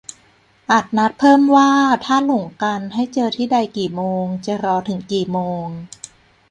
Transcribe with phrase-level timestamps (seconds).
[0.69, 1.71] -อาจนัดเพิ่มว่า
[2.05, 5.65] ถ้าหลงกันให้เจอที่ใดกี่โมง จะรอถึงกี่โมง